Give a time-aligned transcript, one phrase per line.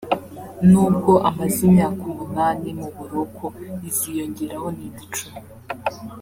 [0.69, 3.45] n’ubwo amaze imyaka umunani mu buroko
[3.89, 5.39] iziyongeraho n’indi icumi